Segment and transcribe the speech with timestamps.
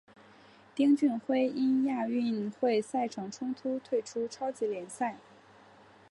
[0.73, 5.17] 丁俊晖因亚运会赛程冲突退出超级联赛。